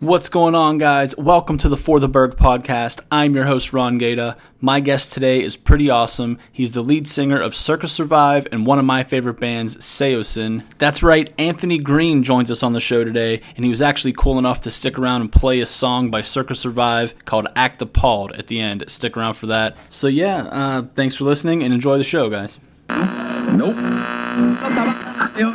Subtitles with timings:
[0.00, 1.16] What's going on, guys?
[1.16, 3.00] Welcome to the For the Burgh podcast.
[3.10, 4.36] I'm your host, Ron Gata.
[4.60, 6.38] My guest today is pretty awesome.
[6.52, 10.62] He's the lead singer of Circa Survive and one of my favorite bands, Saosin.
[10.78, 14.38] That's right, Anthony Green joins us on the show today, and he was actually cool
[14.38, 18.46] enough to stick around and play a song by Circa Survive called Act Appalled at
[18.46, 18.84] the end.
[18.86, 19.76] Stick around for that.
[19.88, 22.60] So, yeah, uh, thanks for listening and enjoy the show, guys.
[22.88, 23.74] Nope.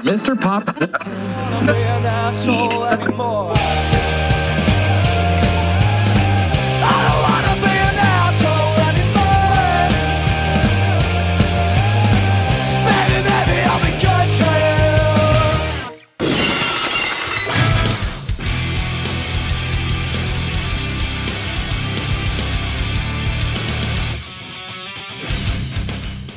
[0.04, 0.36] Mr.
[0.38, 0.68] Pop.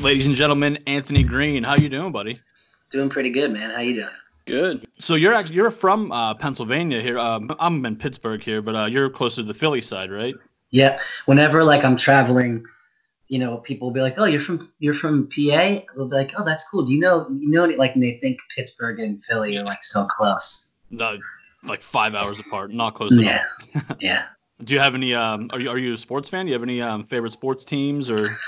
[0.07, 2.41] Ladies and gentlemen, Anthony Green, how you doing, buddy?
[2.93, 3.71] Doing pretty good, man.
[3.73, 4.15] How you doing?
[4.45, 4.87] Good.
[5.01, 7.19] So you're actually you're from uh, Pennsylvania here.
[7.19, 10.37] Um, I'm in Pittsburgh here, but uh, you're closer to the Philly side, right?
[10.71, 11.01] Yeah.
[11.25, 12.65] Whenever like I'm traveling,
[13.27, 16.35] you know, people will be like, "Oh, you're from you're from PA." They'll be like,
[16.39, 16.87] "Oh, that's cool.
[16.87, 19.83] Do you know you know any, like and they think Pittsburgh and Philly are like
[19.83, 21.19] so close." No,
[21.65, 23.43] like five hours apart, not close Yeah.
[23.75, 23.97] at all.
[24.01, 24.27] Yeah.
[24.63, 25.17] Do you have any?
[25.17, 26.47] Um, are you are you a sports fan?
[26.47, 28.39] Do you have any um, favorite sports teams or?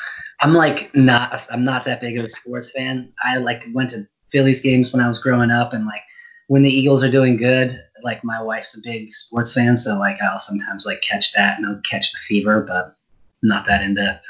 [0.41, 3.12] I'm like not I'm not that big of a sports fan.
[3.22, 6.03] I like went to Phillies games when I was growing up and like
[6.47, 10.19] when the Eagles are doing good, like my wife's a big sports fan, so like
[10.22, 12.97] I'll sometimes like catch that and I'll catch the fever, but
[13.42, 14.20] I'm not that into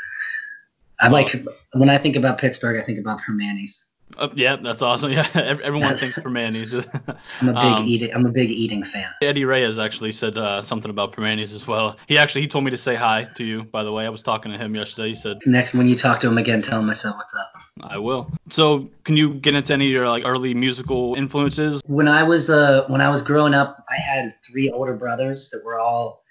[1.01, 1.33] I like
[1.75, 3.85] when I think about Pittsburgh, I think about Primanti's.
[4.17, 5.13] Uh, yeah, that's awesome.
[5.19, 6.75] Yeah, everyone thinks Primanti's.
[7.41, 9.09] I'm a big Um, eating I'm a big eating fan.
[9.23, 11.97] Eddie Reyes actually said uh, something about Primanti's as well.
[12.07, 13.65] He actually he told me to say hi to you.
[13.65, 15.11] By the way, I was talking to him yesterday.
[15.11, 17.53] He said Next when you talk to him again, tell him I said what's up.
[17.83, 18.31] I will.
[18.51, 21.81] So, can you get into any of your like early musical influences?
[21.87, 25.65] when I was uh when I was growing up, I had three older brothers that
[25.65, 26.23] were all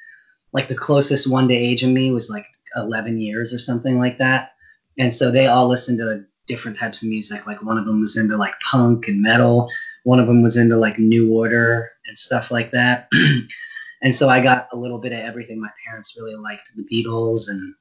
[0.54, 4.18] like the closest one to age of me was like 11 years or something like
[4.20, 4.52] that,
[4.98, 7.46] and so they all listened to different types of music.
[7.46, 9.70] Like one of them was into like punk and metal,
[10.04, 13.10] one of them was into like New Order and stuff like that,
[14.02, 15.60] and so I got a little bit of everything.
[15.60, 17.76] My parents really liked the Beatles and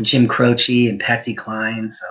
[0.00, 2.06] Jim Croce and Patsy Cline, so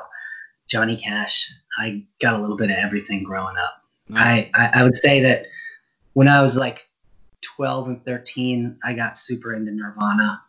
[0.68, 1.52] Johnny Cash.
[1.80, 3.82] I got a little bit of everything growing up.
[4.10, 4.50] Nice.
[4.54, 5.48] I, I I would say that
[6.14, 6.88] when I was like
[7.42, 10.42] 12 and 13, I got super into Nirvana.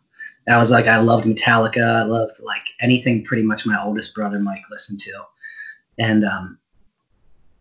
[0.49, 2.03] I was like, I loved Metallica.
[2.03, 5.13] I loved like anything pretty much my oldest brother Mike listened to.
[5.99, 6.59] And um,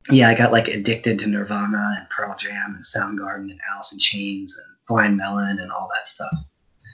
[0.09, 3.99] yeah, I got like addicted to Nirvana and Pearl Jam and Soundgarden and Alice in
[3.99, 6.33] Chains and Blind Melon and all that stuff.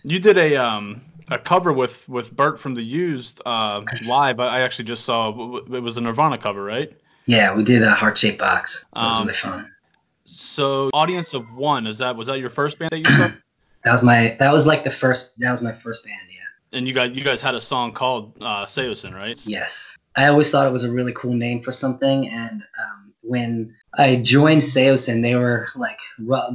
[0.03, 4.39] You did a um a cover with with Bert from the Used uh, live.
[4.39, 6.91] I actually just saw it was a Nirvana cover, right?
[7.25, 8.85] Yeah, we did a heart shaped box.
[8.93, 9.71] That Um, really fun.
[10.25, 13.41] So, audience of one is that was that your first band that you started?
[13.87, 16.77] That was my that was like the first that was my first band, yeah.
[16.77, 19.39] and you guys you guys had a song called uh, Saosin, right?
[19.47, 19.97] Yes.
[20.17, 22.27] I always thought it was a really cool name for something.
[22.27, 25.99] And um, when I joined Saosin, they were like,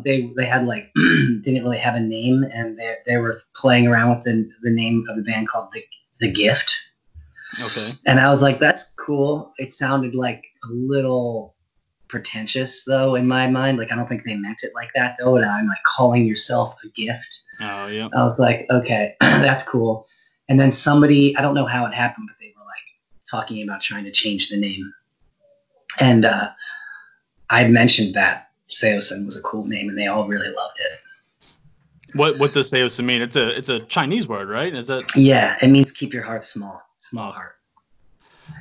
[0.04, 2.44] they, they had like, didn't really have a name.
[2.52, 5.82] And they, they were playing around with the, the name of the band called The,
[6.20, 6.76] the Gift.
[7.62, 7.92] Okay.
[8.04, 9.54] And I was like, that's cool.
[9.56, 11.54] It sounded like a little
[12.12, 13.78] pretentious, though, in my mind.
[13.78, 15.36] Like, I don't think they meant it like that, though.
[15.36, 17.40] And I'm like calling yourself a gift.
[17.60, 18.08] Oh yeah.
[18.14, 20.06] I was like, okay, that's cool.
[20.48, 22.84] And then somebody, I don't know how it happened, but they were like
[23.28, 24.92] talking about trying to change the name.
[25.98, 26.50] And uh,
[27.48, 30.98] I mentioned that Saosin was a cool name, and they all really loved it.
[32.14, 33.22] What what does Saosin mean?
[33.22, 34.74] It's a it's a Chinese word, right?
[34.74, 37.54] Is that Yeah, it means keep your heart small, small heart.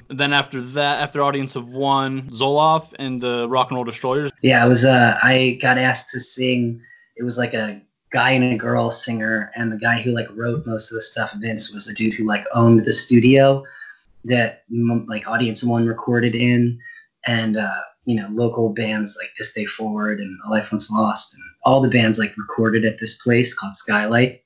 [0.10, 4.32] Then after that after audience of one, Zolof and the Rock and Roll Destroyers.
[4.42, 4.86] Yeah, I was.
[4.86, 6.82] Uh, I got asked to sing.
[7.16, 7.82] It was like a
[8.12, 11.34] guy and a girl singer, and the guy who like wrote most of the stuff,
[11.40, 13.64] Vince, was the dude who like owned the studio
[14.26, 14.64] that
[15.08, 16.80] like Audience of One recorded in,
[17.26, 21.34] and uh, you know local bands like This Day Forward and A Life Once Lost,
[21.34, 24.44] and all the bands like recorded at this place called Skylight,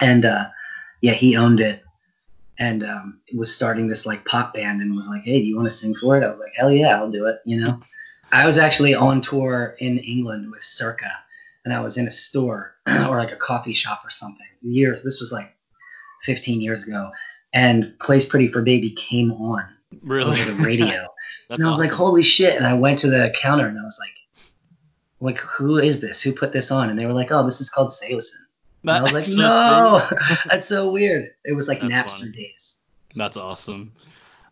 [0.00, 0.46] and uh,
[1.00, 1.82] yeah, he owned it.
[2.60, 5.68] And um, was starting this like pop band and was like, "Hey, do you want
[5.68, 7.80] to sing for it?" I was like, "Hell yeah, I'll do it!" You know.
[8.32, 11.10] I was actually on tour in England with Circa,
[11.64, 14.46] and I was in a store or like a coffee shop or something.
[14.60, 15.02] Years.
[15.04, 15.54] This was like
[16.24, 17.10] 15 years ago,
[17.52, 19.64] and "Plays Pretty for Baby" came on
[20.02, 20.40] Really?
[20.40, 21.06] over the radio,
[21.50, 24.00] and I was like, "Holy shit!" And I went to the counter and I was
[24.00, 24.44] like,
[25.20, 26.20] "Like, who is this?
[26.20, 28.42] Who put this on?" And they were like, "Oh, this is called Saosin."
[28.82, 30.08] And I was like, That's so "No,
[30.46, 32.32] that's so weird." It was like That's Napster funny.
[32.32, 32.78] days.
[33.14, 33.92] That's awesome.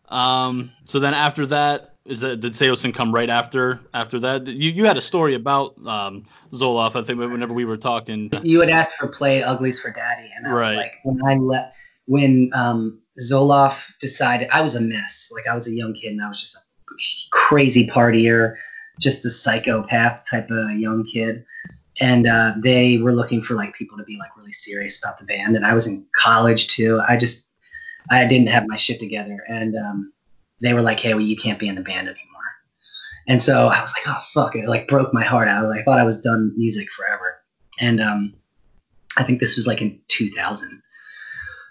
[0.09, 4.47] Um, so then after that, is that did Saosin come right after after that?
[4.47, 6.95] You you had a story about um, Zolof.
[6.97, 10.47] I think whenever we were talking, you had asked for Plays Ugly for Daddy, and
[10.47, 10.69] I Right.
[10.69, 11.75] was like, when I let
[12.07, 15.31] when um, Zolof decided, I was a mess.
[15.33, 16.61] Like I was a young kid, and I was just a
[17.33, 18.55] crazy partier,
[19.01, 21.45] just a psychopath type of young kid.
[21.99, 25.25] And uh, they were looking for like people to be like really serious about the
[25.25, 27.01] band, and I was in college too.
[27.07, 27.49] I just
[28.11, 30.13] I didn't have my shit together, and um,
[30.61, 32.27] they were like, "Hey, well, you can't be in the band anymore."
[33.27, 35.49] And so I was like, "Oh fuck!" It like broke my heart.
[35.49, 37.39] Was, I thought I was done music forever,
[37.81, 38.35] and um,
[39.17, 40.83] I think this was like in 2000.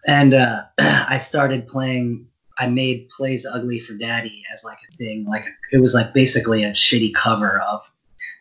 [0.07, 2.27] And uh, I started playing.
[2.57, 5.25] I made "Plays Ugly for Daddy" as like a thing.
[5.27, 7.81] Like it was like basically a shitty cover of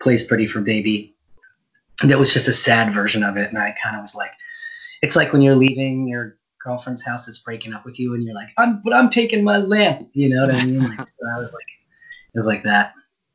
[0.00, 1.13] "Plays Pretty for Baby."
[2.02, 4.32] That was just a sad version of it, and I kind of was like,
[5.02, 8.34] it's like when you're leaving your girlfriend's house that's breaking up with you, and you're
[8.34, 10.80] like, "I'm, but I'm taking my lamp." You know what I mean?
[10.80, 11.68] Like, so I was like,
[12.34, 12.94] it was like that.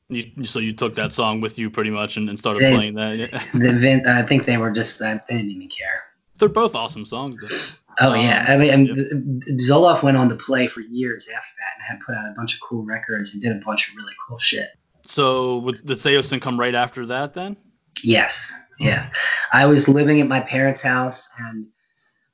[0.09, 2.95] you, so you took that song with you pretty much and, and started They- playing
[2.95, 3.17] that.
[3.17, 3.43] Yeah.
[3.53, 6.03] The Vin, I think they were just they didn't even care.
[6.37, 7.37] They're both awesome songs.
[7.41, 7.55] Though.
[8.01, 11.73] Oh Um, yeah, I mean, and Zolof went on to play for years after that,
[11.77, 14.13] and had put out a bunch of cool records and did a bunch of really
[14.27, 14.69] cool shit.
[15.05, 17.55] So would, did Saosin come right after that then?
[18.03, 19.09] Yes, yes.
[19.51, 21.67] I was living at my parents' house, and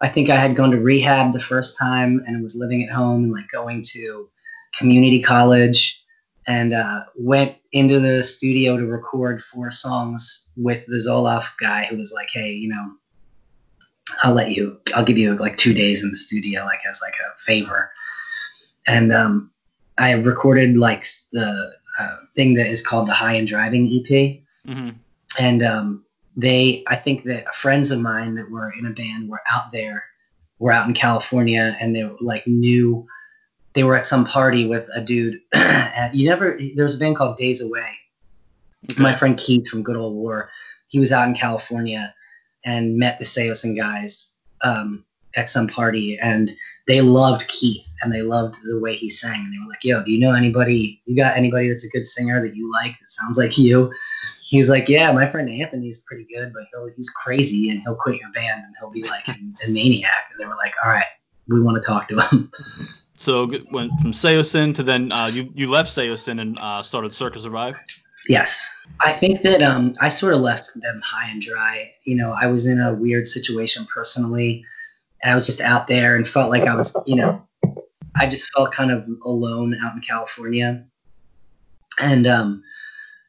[0.01, 3.23] I think I had gone to rehab the first time, and was living at home
[3.23, 4.29] and like going to
[4.77, 6.01] community college,
[6.47, 11.97] and uh, went into the studio to record four songs with the Zolof guy, who
[11.97, 12.91] was like, "Hey, you know,
[14.23, 14.79] I'll let you.
[14.93, 17.91] I'll give you like two days in the studio, like as like a favor."
[18.87, 19.51] And um,
[19.97, 24.89] I recorded like the uh, thing that is called the High and Driving EP hmm
[25.37, 26.03] and um,
[26.35, 30.03] they i think that friends of mine that were in a band were out there
[30.59, 33.05] were out in california and they like knew
[33.75, 35.39] they were at some party with a dude
[36.13, 37.89] you never there was a band called days away.
[38.97, 40.49] My friend keith from good old war
[40.87, 42.13] he was out in california
[42.63, 45.03] and met the Saosin guys um,
[45.35, 46.51] at some party and
[46.87, 50.03] they loved keith and they loved the way he sang and they were like yo
[50.03, 53.11] do you know anybody you got anybody that's a good singer that you like that
[53.11, 53.91] sounds like you
[54.45, 57.95] he was like, "Yeah, my friend Anthony's pretty good, but he'll he's crazy and he'll
[57.95, 60.91] quit your band and he'll be like a, a maniac." And they were like, "All
[60.91, 61.05] right,
[61.47, 62.51] we want to talk to him."
[63.17, 67.39] So went from Saosin to then uh, you you left Saosin and uh, started Circa
[67.39, 67.75] Survive.
[68.27, 68.69] yes,
[68.99, 71.91] I think that um, I sort of left them high and dry.
[72.03, 74.65] You know, I was in a weird situation personally,
[75.23, 77.41] and I was just out there and felt like I was, you know,
[78.17, 80.85] I just felt kind of alone out in California,
[81.99, 82.63] and um,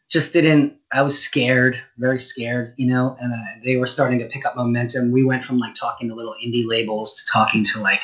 [0.09, 0.75] just didn't.
[0.97, 4.57] I was scared, very scared, you know, and uh, they were starting to pick up
[4.57, 5.13] momentum.
[5.13, 8.01] We went from like talking to little indie labels to talking to like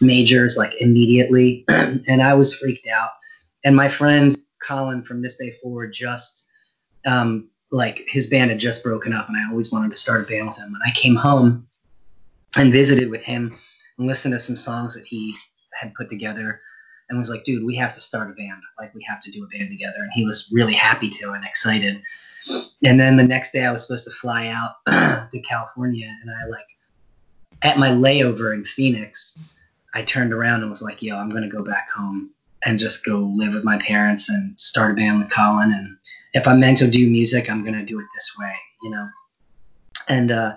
[0.00, 3.10] majors like immediately, and I was freaked out.
[3.64, 4.36] And my friend
[4.66, 6.46] Colin from this day forward just
[7.06, 10.24] um, like his band had just broken up, and I always wanted to start a
[10.24, 10.74] band with him.
[10.74, 11.68] And I came home
[12.56, 13.56] and visited with him
[13.98, 15.36] and listened to some songs that he
[15.80, 16.60] had put together
[17.08, 18.62] and was like, dude, we have to start a band.
[18.78, 19.98] Like, we have to do a band together.
[19.98, 22.02] And he was really happy to and excited.
[22.84, 24.74] And then the next day, I was supposed to fly out
[25.30, 26.66] to California, and I like
[27.62, 29.38] at my layover in Phoenix,
[29.94, 32.30] I turned around and was like, yo, I'm gonna go back home
[32.64, 35.72] and just go live with my parents and start a band with Colin.
[35.72, 35.96] And
[36.34, 39.08] if I'm meant to do music, I'm gonna do it this way, you know.
[40.08, 40.56] And uh,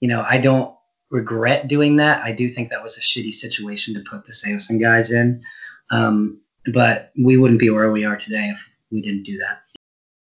[0.00, 0.74] you know, I don't
[1.10, 2.22] regret doing that.
[2.22, 5.42] I do think that was a shitty situation to put the Saosin guys in.
[5.90, 6.40] Um,
[6.72, 8.60] but we wouldn't be where we are today if
[8.90, 9.60] we didn't do that.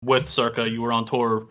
[0.02, 1.48] With Circa, you were on tour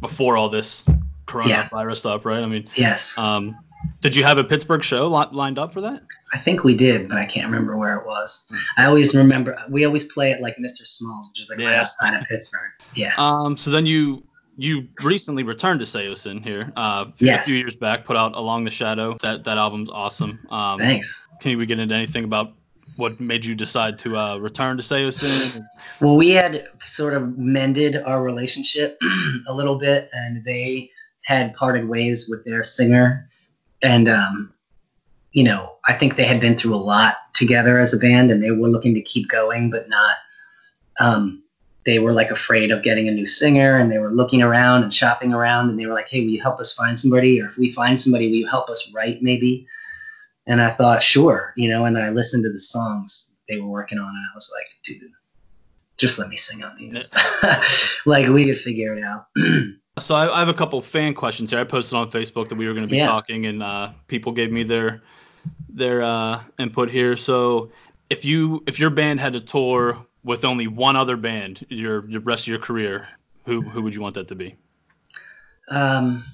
[0.00, 0.84] before all this
[1.28, 2.42] coronavirus stuff, right?
[2.42, 3.56] I mean, Yes, um,
[4.00, 6.02] did you have a Pittsburgh show li- lined up for that?
[6.32, 8.46] I think we did, but I can't remember where it was.
[8.76, 10.84] I always remember we always play at like Mr.
[10.84, 11.80] Smalls, which is like right Yeah.
[11.82, 12.72] outside of Pittsburgh.
[12.96, 13.12] Yeah.
[13.16, 14.24] Um, so then you
[14.56, 17.42] you recently returned to Saosin here, uh, a few- Yes.
[17.46, 18.04] a few years back.
[18.04, 19.16] Put out Along the Shadow.
[19.22, 20.40] That that album's awesome.
[20.50, 21.28] Um, Thanks.
[21.40, 22.54] Can we get into anything about
[22.96, 25.66] what made you decide to uh, return to Saosin?
[26.00, 28.98] Well, we had sort of mended our relationship
[29.48, 30.90] a little bit, and they
[31.22, 33.28] had parted ways with their singer.
[33.82, 34.52] And, um,
[35.32, 38.42] you know, I think they had been through a lot together as a band, and
[38.42, 40.16] they were looking to keep going, but not.
[41.00, 41.42] Um,
[41.84, 44.94] they were like afraid of getting a new singer, and they were looking around and
[44.94, 47.42] shopping around, and they were like, "Hey, will you help us find somebody?
[47.42, 49.66] Or if we find somebody, will you help us write maybe?"
[50.46, 51.86] And I thought, sure, you know.
[51.86, 55.10] And I listened to the songs they were working on, and I was like, dude,
[55.96, 57.10] just let me sing on these.
[58.06, 59.26] like we could figure it out.
[60.00, 61.60] So I, I have a couple fan questions here.
[61.60, 63.06] I posted on Facebook that we were going to be Yeah.
[63.06, 65.02] talking, and uh, people gave me their
[65.68, 67.16] their uh, input here.
[67.16, 67.70] So
[68.10, 72.18] if you if your band had to tour with only one other band your the
[72.18, 73.06] rest of your career,
[73.46, 74.56] who who would you want that to be?
[75.68, 76.24] Um,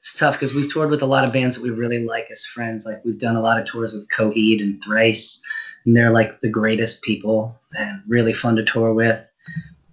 [0.00, 2.44] it's tough because we've toured with a lot of bands that we really like as
[2.44, 2.86] friends.
[2.86, 5.42] Like we've done a lot of tours with Coheed and Thrice,
[5.84, 9.26] and they're like the greatest people and really fun to tour with.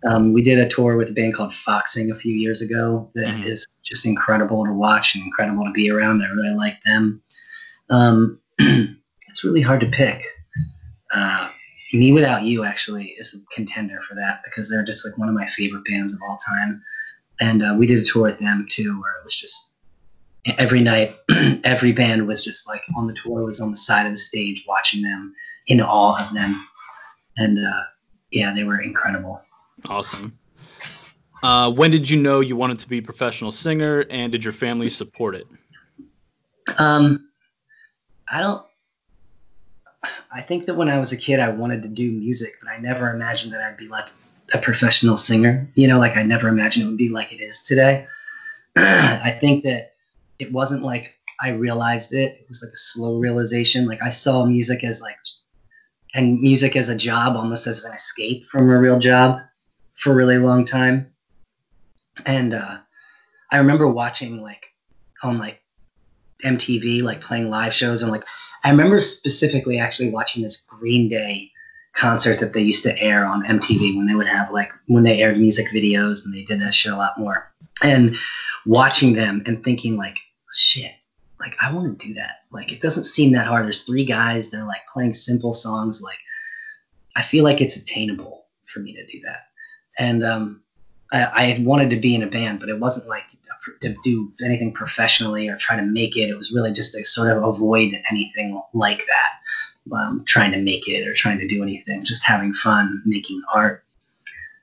[0.08, 3.26] Um, we did a tour with a band called Foxing a few years ago that
[3.26, 3.48] mm-hmm.
[3.48, 6.22] is just incredible to watch and incredible to be around.
[6.22, 7.24] I really like them.
[7.90, 10.24] Um, it's really hard to pick.
[11.12, 11.50] Uh,
[11.94, 15.86] mewithoutYou actually is a contender for that because they're just like one of my favorite
[15.86, 16.82] bands of all time.
[17.40, 19.75] And uh, we did a tour with them too, where it was just
[20.46, 21.16] every night,
[21.64, 24.66] every band was just like on the tour was on the side of the stage
[24.68, 25.34] watching them,
[25.68, 26.68] in awe of them,
[27.38, 27.84] and uh,
[28.32, 29.42] yeah, they were incredible.
[29.90, 30.38] Awesome.
[31.44, 34.54] Uh, when did you know you wanted to be a professional singer, and did your
[34.54, 35.48] family support it?
[36.78, 37.30] Um,
[38.30, 38.66] I don't.
[40.32, 42.78] I think that when I was a kid, I wanted to do music, but I
[42.78, 44.10] never imagined that I'd be like
[44.54, 45.68] a professional singer.
[45.74, 48.08] You know, like I never imagined it would be like it is today.
[48.76, 49.95] I think that
[50.40, 52.38] it wasn't like I realized it.
[52.42, 53.86] It was like a slow realization.
[53.86, 55.16] Like I saw music as like,
[56.14, 59.42] and music as a job, almost as an escape from a real job
[59.96, 61.12] for a really long time.
[62.26, 62.78] And uh,
[63.52, 64.66] I remember watching like
[65.24, 65.60] on like
[66.44, 68.24] MTV, like playing live shows, and like
[68.64, 71.52] I remember specifically actually watching this Green Day
[71.94, 75.22] concert that they used to air on MTV when they would have like when they
[75.22, 77.52] aired music videos and they did that shit a lot more.
[77.82, 78.16] And
[78.66, 80.18] watching them and thinking like,
[80.58, 80.92] shit,
[81.40, 82.44] like I want to do that.
[82.52, 83.66] Like it doesn't seem that hard.
[83.66, 86.02] There's three guys, they're like playing simple songs.
[86.02, 86.18] Like
[87.16, 89.48] I feel like it's attainable for me to do that.
[89.98, 90.62] And um,
[91.12, 93.24] I, I wanted to be in a band, but it wasn't like
[93.82, 96.30] to do anything professionally or try to make it.
[96.30, 100.88] It was really just to sort of avoid anything like that, um, trying to make
[100.88, 103.84] it or trying to do anything, just having fun making art.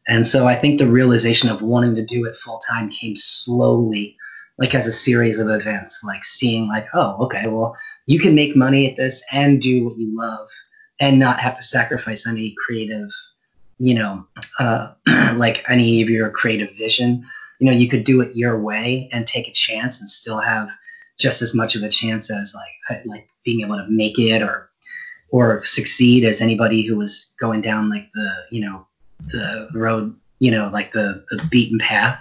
[0.06, 4.16] And so I think the realization of wanting to do it full time came slowly,
[4.58, 7.74] like as a series of events, like seeing like, oh, okay, well,
[8.06, 10.48] you can make money at this and do what you love
[11.00, 13.10] and not have to sacrifice any creative,
[13.78, 14.26] you know,
[14.58, 14.92] uh,
[15.34, 17.24] like any of your creative vision.
[17.58, 20.70] You know, you could do it your way and take a chance and still have
[21.18, 24.68] just as much of a chance as like like being able to make it or
[25.30, 28.86] or succeed as anybody who was going down like the you know
[29.30, 32.18] the road, you know, like the, the beaten path.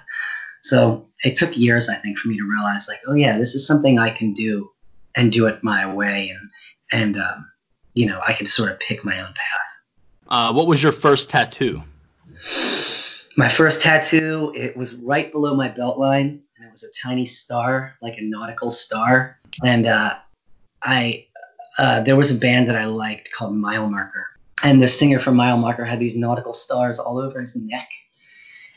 [0.62, 3.66] So it took years, I think, for me to realize, like, oh yeah, this is
[3.66, 4.70] something I can do
[5.16, 6.50] and do it my way, and
[6.92, 7.52] and um,
[7.94, 9.72] you know, I can sort of pick my own path.
[10.28, 11.84] Uh, what was your first tattoo?
[13.38, 17.26] My first tattoo, it was right below my belt line, and it was a tiny
[17.26, 19.40] star, like a nautical star.
[19.64, 20.16] And uh,
[20.84, 21.26] I,
[21.78, 24.24] uh, there was a band that I liked called Milemarker,
[24.64, 27.88] and the singer from Milemarker had these nautical stars all over his neck.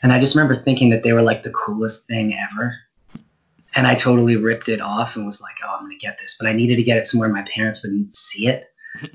[0.05, 2.77] And I just remember thinking that they were like the coolest thing ever.
[3.73, 6.35] And I totally ripped it off and was like, oh, I'm going to get this.
[6.39, 8.65] But I needed to get it somewhere my parents wouldn't see it.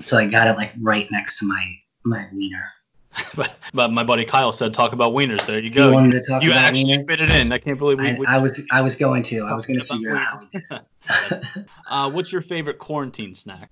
[0.01, 2.73] So I got it like right next to my, my wiener.
[3.73, 5.97] but my buddy Kyle said, "Talk about wieners." There you go.
[5.97, 7.05] You, you, you actually wiener?
[7.07, 7.53] fit it in.
[7.53, 8.25] I can't believe we.
[8.25, 8.61] I, I was.
[8.71, 9.45] I was going to.
[9.45, 10.45] I was going to figure out.
[11.89, 13.69] uh, what's your favorite quarantine snack?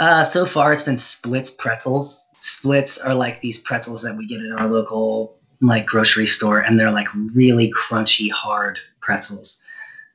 [0.00, 4.40] Uh, so far, it's been Splits pretzels splits are like these pretzels that we get
[4.40, 9.62] at our local like grocery store and they're like really crunchy hard pretzels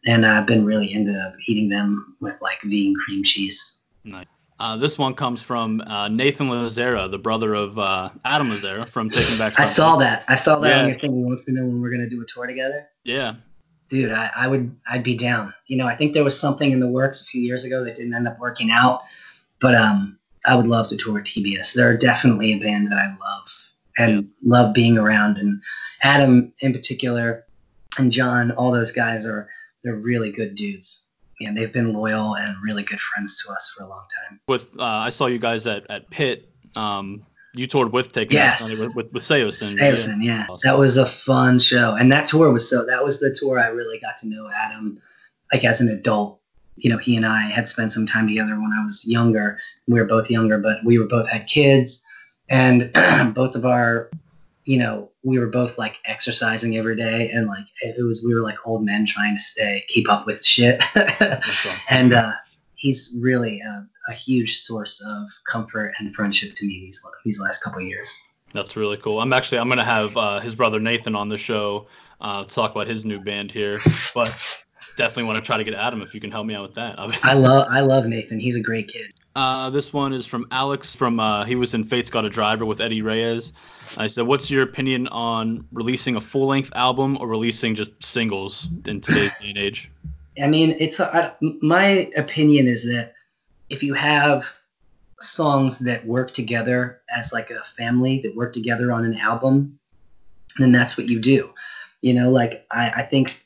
[0.05, 4.27] and i've been really into eating them with like vegan cream cheese nice
[4.59, 9.09] uh, this one comes from uh, Nathan Lazzara, the brother of uh, Adam Lazzara from
[9.09, 9.53] Taking Back.
[9.53, 9.69] Sunday.
[9.69, 10.25] I saw that.
[10.27, 10.81] I saw that yeah.
[10.81, 11.15] on your thing.
[11.15, 12.87] He wants to know when we're gonna do a tour together.
[13.03, 13.35] Yeah.
[13.89, 14.75] Dude, I, I would.
[14.89, 15.53] I'd be down.
[15.67, 17.95] You know, I think there was something in the works a few years ago that
[17.95, 19.03] didn't end up working out,
[19.61, 21.73] but um, I would love to tour TBS.
[21.73, 23.66] They're definitely a band that I love
[23.97, 25.37] and love being around.
[25.37, 25.61] And
[26.01, 27.45] Adam in particular,
[27.97, 29.49] and John, all those guys are
[29.83, 31.03] they're really good dudes.
[31.39, 34.39] And they've been loyal and really good friends to us for a long time.
[34.47, 36.49] With uh, I saw you guys at at Pit.
[36.75, 38.61] Um, you toured with Taking yes.
[38.61, 39.75] with, with, with Saosin.
[39.75, 40.39] Saosin, yeah.
[40.39, 40.45] yeah.
[40.49, 40.67] Awesome.
[40.67, 41.95] That was a fun show.
[41.95, 44.99] And that tour was so that was the tour I really got to know Adam
[45.51, 46.39] like as an adult
[46.77, 49.59] you know, he and I had spent some time together when I was younger.
[49.87, 52.03] We were both younger, but we were both had kids,
[52.49, 52.91] and
[53.33, 54.09] both of our,
[54.65, 58.41] you know, we were both like exercising every day, and like it was we were
[58.41, 60.83] like old men trying to stay keep up with shit.
[60.95, 61.79] awesome.
[61.89, 62.33] And uh,
[62.75, 67.63] he's really a, a, huge source of comfort and friendship to me these these last
[67.63, 68.09] couple years.
[68.53, 69.19] That's really cool.
[69.19, 71.87] I'm actually I'm gonna have uh, his brother Nathan on the show
[72.21, 73.81] uh, to talk about his new band here,
[74.13, 74.33] but
[74.97, 76.95] definitely want to try to get Adam if you can help me out with that.
[77.23, 78.39] I love I love Nathan.
[78.39, 79.13] He's a great kid.
[79.37, 80.95] Uh, this one is from Alex.
[80.95, 83.53] From uh, he was in Fate's Got a Driver with Eddie Reyes.
[83.95, 88.99] I said, "What's your opinion on releasing a full-length album or releasing just singles in
[88.99, 89.91] today's day and age?"
[90.41, 93.13] I mean, it's a, my opinion is that
[93.69, 94.43] if you have
[95.19, 99.77] songs that work together as like a family that work together on an album,
[100.57, 101.51] then that's what you do.
[102.01, 103.45] You know, like I, I think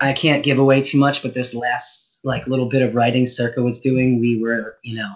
[0.00, 3.62] I can't give away too much, but this last like little bit of writing Circa
[3.62, 5.12] was doing, we were, you know,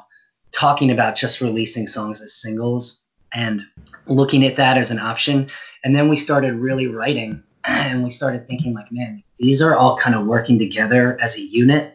[0.52, 3.62] talking about just releasing songs as singles and
[4.06, 5.50] looking at that as an option.
[5.84, 9.96] And then we started really writing and we started thinking like, man, these are all
[9.96, 11.94] kind of working together as a unit.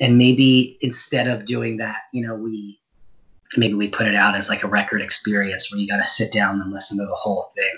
[0.00, 2.80] And maybe instead of doing that, you know, we
[3.56, 6.32] maybe we put it out as like a record experience where you got to sit
[6.32, 7.72] down and listen to the whole thing.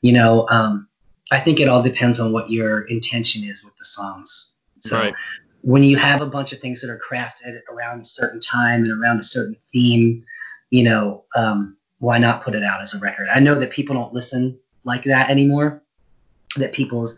[0.00, 0.88] You know, um,
[1.32, 4.54] I think it all depends on what your intention is with the songs.
[4.80, 5.14] So right.
[5.62, 9.02] when you have a bunch of things that are crafted around a certain time and
[9.02, 10.26] around a certain theme,
[10.68, 13.28] you know, um, why not put it out as a record?
[13.32, 15.82] I know that people don't listen like that anymore.
[16.56, 17.16] That people's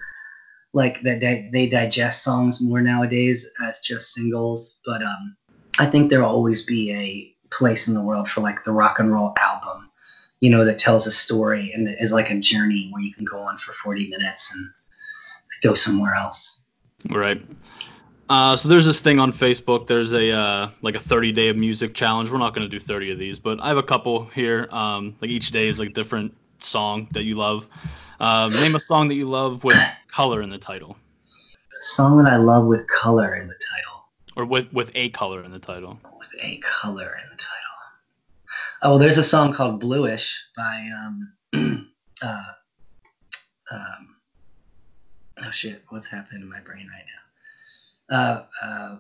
[0.73, 4.77] like that they, they digest songs more nowadays as just singles.
[4.87, 5.37] But um,
[5.81, 9.13] I think there'll always be a place in the world for like the rock and
[9.13, 9.84] roll album
[10.45, 13.39] you know, that tells a story and is like a journey where you can go
[13.39, 14.69] on for 40 minutes and
[15.63, 16.67] go somewhere else.
[17.09, 17.41] Right.
[18.29, 19.87] Uh, so there's this thing on Facebook.
[19.87, 22.31] There's a uh, like a 30 day of music challenge.
[22.31, 24.69] We're not going to do 30 of these, but I have a couple here.
[24.71, 27.67] Um, like each day is like a different song that you love.
[28.21, 30.99] Um, name a song that you love with color in the title.
[31.79, 34.05] Song that I love with color in the title.
[34.37, 35.99] Or with with a color in the title.
[36.19, 37.54] With a color in the title.
[38.87, 41.33] Oh, there's a song called Bluish by um,
[42.23, 42.43] uh,
[43.73, 44.17] um,
[45.43, 47.07] oh shit, what's happening in my brain right
[48.11, 48.17] now?
[48.17, 48.97] Uh, uh,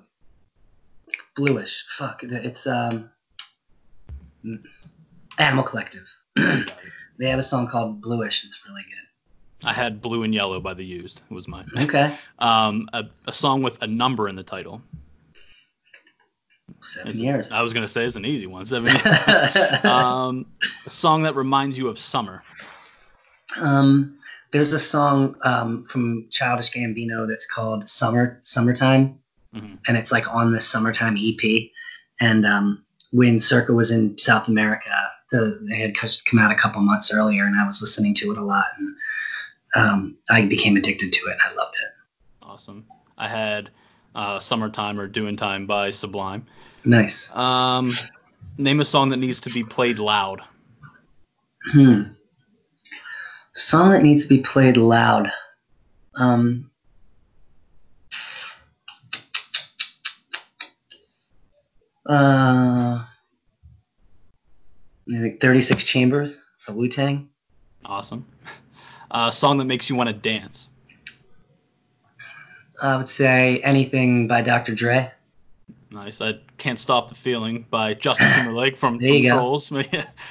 [1.37, 3.11] Bluish, fuck, it's um,
[5.38, 6.07] Animal Collective.
[6.37, 8.43] they have a song called Bluish.
[8.47, 9.69] It's really good.
[9.69, 11.21] I had Blue and Yellow by The Used.
[11.31, 11.69] It was mine.
[11.76, 12.11] Okay.
[12.38, 14.81] Um, a, a song with a number in the title.
[16.83, 17.50] Seven it's, years.
[17.50, 18.64] I was gonna say it's an easy one.
[18.66, 19.85] Seven years.
[19.85, 20.46] um,
[20.87, 22.42] a song that reminds you of summer.
[23.57, 24.18] Um,
[24.50, 29.18] there's a song um, from Childish Gambino that's called "Summer Summertime,"
[29.55, 29.74] mm-hmm.
[29.87, 31.70] and it's like on the "Summertime" EP.
[32.20, 36.55] And um, when Circa was in South America, the, they had just come out a
[36.55, 38.96] couple months earlier, and I was listening to it a lot, and
[39.74, 41.33] um, I became addicted to it.
[41.33, 41.90] and I loved it.
[42.42, 42.87] Awesome.
[43.18, 43.70] I had
[44.14, 46.46] uh, "Summertime" or "Doing Time" by Sublime.
[46.85, 47.35] Nice.
[47.35, 47.94] Um,
[48.59, 50.42] name a song that needs to be played loud.
[51.72, 52.03] Hmm.
[53.55, 55.31] Song that needs to be played loud.
[56.16, 56.70] Um.
[62.07, 63.03] Uh,
[65.24, 67.29] think 36 Chambers of Wu Tang.
[67.85, 68.27] Awesome.
[69.11, 70.68] A uh, song that makes you want to dance.
[72.80, 74.74] I would say anything by Dr.
[74.74, 75.12] Dre.
[75.90, 76.20] Nice.
[76.20, 79.68] I can't stop the feeling by Justin Timberlake from, there from Trolls.
[79.70, 79.84] there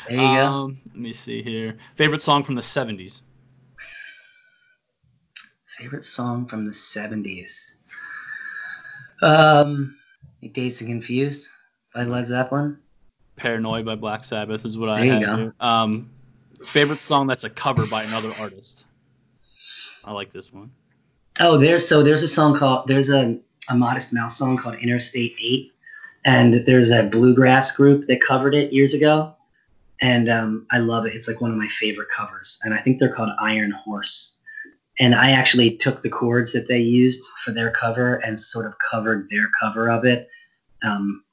[0.09, 0.75] you um, go.
[0.87, 1.77] Let me see here.
[1.95, 3.21] Favorite song from the '70s.
[5.77, 7.75] Favorite song from the '70s.
[9.21, 9.95] Um,
[10.51, 11.47] Dazed and Confused
[11.95, 12.77] by Led Zeppelin.
[13.37, 15.35] Paranoid by Black Sabbath is what there I have go.
[15.37, 15.55] here.
[15.61, 16.09] Um,
[16.67, 18.85] favorite song that's a cover by another artist.
[20.03, 20.71] I like this one.
[21.39, 25.35] Oh, there's so there's a song called there's a a Modest Mouse song called Interstate
[25.39, 25.71] 8.
[26.25, 29.35] And there's a bluegrass group that covered it years ago.
[30.01, 31.15] And um, I love it.
[31.15, 32.59] It's like one of my favorite covers.
[32.63, 34.37] And I think they're called Iron Horse.
[34.99, 38.75] And I actually took the chords that they used for their cover and sort of
[38.89, 40.29] covered their cover of it.
[40.83, 41.23] Um,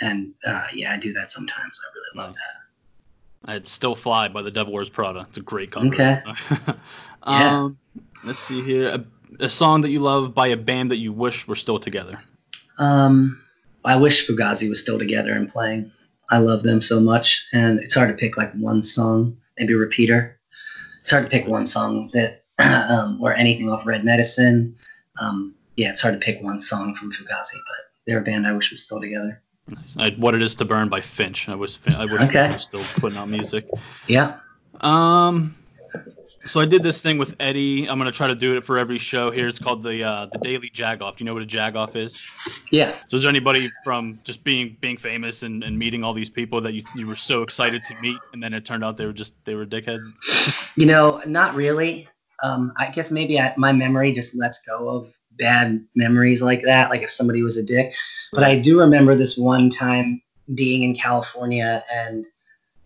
[0.00, 1.80] and uh, yeah, I do that sometimes.
[1.82, 3.52] I really love that.
[3.52, 5.26] I'd Still Fly by the Devil Wears Prada.
[5.28, 5.88] It's a great cover.
[5.88, 6.18] Okay.
[7.22, 8.00] um, yeah.
[8.22, 9.04] Let's see here
[9.40, 12.20] a song that you love by a band that you wish were still together?
[12.78, 13.40] Um,
[13.84, 15.92] I wish Fugazi was still together and playing.
[16.30, 20.38] I love them so much, and it's hard to pick like one song, maybe Repeater.
[21.02, 24.76] It's hard to pick one song that, um, or anything off Red Medicine.
[25.20, 28.52] Um, yeah, it's hard to pick one song from Fugazi, but they're a band I
[28.52, 29.42] wish was still together.
[29.68, 29.96] Nice.
[29.98, 31.48] I, what it is to burn by Finch.
[31.48, 32.52] I wish I wish okay.
[32.52, 33.66] Was still putting out music.
[34.06, 34.36] Yeah.
[34.80, 35.54] Um,
[36.44, 37.88] so I did this thing with Eddie.
[37.88, 39.48] I'm gonna try to do it for every show here.
[39.48, 41.16] It's called the uh, the Daily Jagoff.
[41.16, 42.20] Do you know what a Jagoff is?
[42.70, 42.96] Yeah.
[43.08, 46.60] So is there anybody from just being being famous and, and meeting all these people
[46.62, 49.12] that you you were so excited to meet, and then it turned out they were
[49.12, 50.12] just they were dickheads?
[50.76, 52.08] You know, not really.
[52.42, 56.90] Um, I guess maybe I, my memory just lets go of bad memories like that,
[56.90, 57.92] like if somebody was a dick.
[58.32, 60.20] But I do remember this one time
[60.52, 62.26] being in California and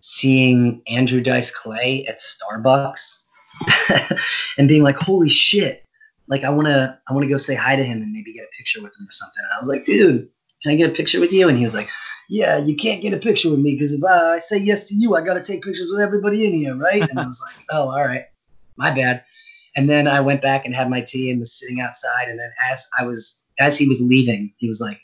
[0.01, 3.23] seeing Andrew Dice Clay at Starbucks
[4.59, 5.85] and being like, "Holy shit!"
[6.27, 8.45] Like I want to, I want to go say hi to him and maybe get
[8.45, 9.43] a picture with him or something.
[9.43, 10.29] And I was like, "Dude,
[10.63, 11.89] can I get a picture with you?" And he was like,
[12.29, 15.17] "Yeah, you can't get a picture with me because if I say yes to you,
[15.17, 17.89] I got to take pictures with everybody in here, right?" And I was like, "Oh,
[17.89, 18.25] all right,
[18.77, 19.25] my bad."
[19.77, 22.29] And then I went back and had my tea and was sitting outside.
[22.29, 25.01] And then as I was, as he was leaving, he was like,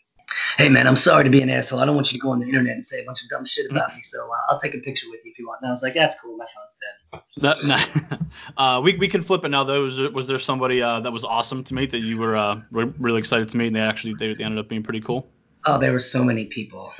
[0.58, 1.80] hey man, I'm sorry to be an asshole.
[1.80, 3.44] I don't want you to go on the internet and say a bunch of dumb
[3.44, 4.02] shit about me.
[4.02, 5.60] So uh, I'll take a picture with you if you want.
[5.62, 6.36] And I was like, that's cool.
[6.36, 7.22] My phone's
[7.60, 7.64] dead.
[7.66, 8.20] That,
[8.56, 9.64] uh, we, we can flip it now.
[9.64, 12.60] Though, was, was there somebody uh, that was awesome to meet that you were uh,
[12.70, 15.28] re- really excited to meet, and they actually they, they ended up being pretty cool?
[15.66, 16.92] Oh, there were so many people.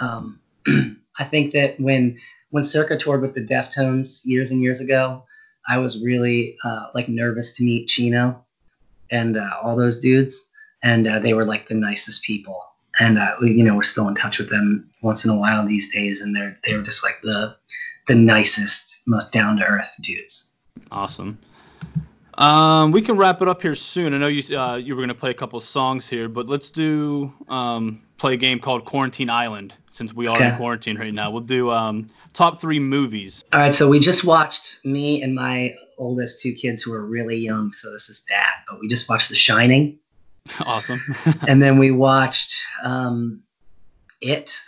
[0.00, 0.40] Um,
[1.18, 2.18] I think that when
[2.50, 5.24] when Circa toured with the Deftones years and years ago,
[5.68, 8.44] I was really uh, like nervous to meet Chino
[9.10, 10.48] and uh, all those dudes
[10.84, 12.62] and uh, they were like the nicest people.
[13.00, 15.66] And uh, we, you know, we're still in touch with them once in a while
[15.66, 17.56] these days, and they're they're just like the
[18.06, 20.52] the nicest, most down to earth dudes.
[20.92, 21.38] Awesome.
[22.34, 24.14] Um, we can wrap it up here soon.
[24.14, 27.32] I know you uh, you were gonna play a couple songs here, but let's do
[27.48, 30.50] um, play a game called Quarantine Island since we are okay.
[30.50, 31.32] in quarantine right now.
[31.32, 33.44] We'll do um, top three movies.
[33.52, 37.36] All right, so we just watched me and my oldest two kids who are really
[37.36, 38.52] young, so this is bad.
[38.68, 39.98] But we just watched The Shining.
[40.60, 41.00] Awesome.
[41.48, 43.42] and then we watched um,
[44.20, 44.60] It,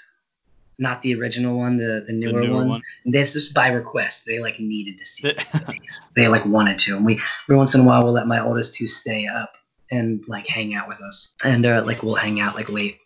[0.78, 2.68] not the original one, the, the newer, the newer one.
[2.68, 2.82] one.
[3.04, 4.26] This is by request.
[4.26, 5.50] They like needed to see it.
[6.14, 6.96] they like wanted to.
[6.96, 9.52] And we every once in a while we'll let my oldest two stay up
[9.90, 11.34] and like hang out with us.
[11.44, 12.98] And uh, like we'll hang out like late.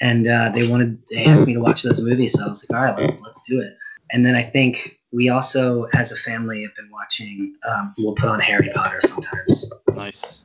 [0.00, 2.78] And uh, they wanted they asked me to watch those movies, so I was like,
[2.78, 3.76] all right, let's let's do it.
[4.12, 7.56] And then I think we also, as a family, have been watching.
[7.68, 9.72] Um, we'll put on Harry Potter sometimes.
[9.88, 10.44] Nice.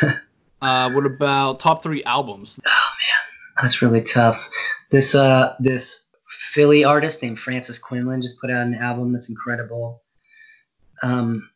[0.62, 2.60] Uh, what about top three albums?
[2.66, 4.48] Oh man, that's really tough.
[4.90, 6.06] This uh, this
[6.52, 10.02] Philly artist named Frances Quinlan just put out an album that's incredible.
[11.02, 11.48] Um,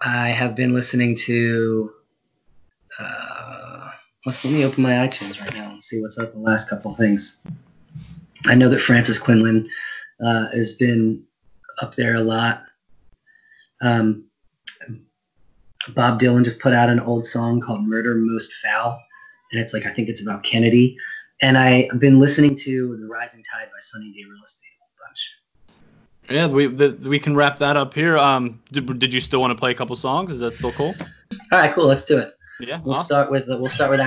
[0.00, 1.92] I have been listening to.
[2.98, 3.90] Uh,
[4.26, 6.94] let's let me open my iTunes right now and see what's up the last couple
[6.96, 7.42] things.
[8.46, 9.68] I know that Frances Quinlan
[10.24, 11.22] uh, has been
[11.80, 12.64] up there a lot.
[13.80, 14.24] Um,
[15.88, 19.00] Bob Dylan just put out an old song called Murder Most Foul.
[19.50, 20.96] And it's like, I think it's about Kennedy.
[21.40, 25.30] And I've been listening to The Rising Tide by Sunny Day Real Estate a bunch.
[26.30, 28.16] Yeah, we the, we can wrap that up here.
[28.16, 30.32] Um, did, did you still want to play a couple songs?
[30.32, 30.94] Is that still cool?
[31.50, 31.86] All right, cool.
[31.86, 32.34] Let's do it.
[32.60, 33.04] Yeah, we'll awesome.
[33.04, 33.98] start with we'll start with.
[33.98, 34.04] We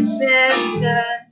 [0.00, 1.25] figure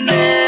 [0.00, 0.41] baby.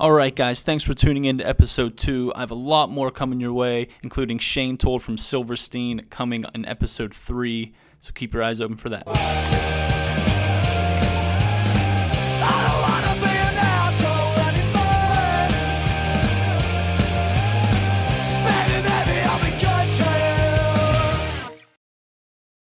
[0.00, 2.32] All right, guys, thanks for tuning in to episode two.
[2.34, 6.64] I have a lot more coming your way, including Shane Told from Silverstein coming in
[6.64, 7.74] episode three.
[7.98, 9.99] So keep your eyes open for that.